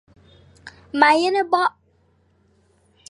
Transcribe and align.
Ma 0.99 1.09
yen 1.21 1.37
bo; 1.51 1.63